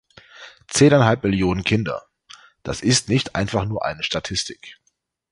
Zehneinhalb 0.67 1.21
Millionen 1.23 1.63
Kinder, 1.63 2.01
das 2.63 2.81
ist 2.81 3.07
nicht 3.07 3.35
einfach 3.35 3.65
nur 3.65 3.85
eine 3.85 4.01
Statistik. 4.01 4.79